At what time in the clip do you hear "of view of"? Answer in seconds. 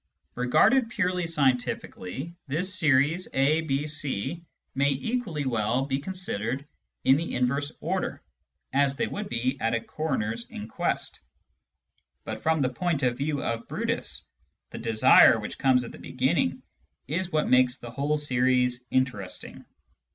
13.03-13.67